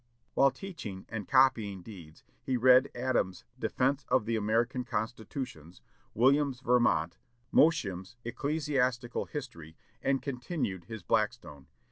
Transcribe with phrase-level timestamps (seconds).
[0.33, 5.79] While teaching and copying deeds, he read Adam's "Defence of the American Constitutions,"
[6.15, 7.19] Williams' "Vermont,"
[7.51, 11.67] Mosheim's "Ecclesiastical History," and continued his Blackstone.